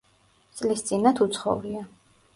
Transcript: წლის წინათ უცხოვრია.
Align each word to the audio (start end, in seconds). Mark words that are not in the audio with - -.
წლის 0.61 0.81
წინათ 0.89 1.23
უცხოვრია. 1.27 1.87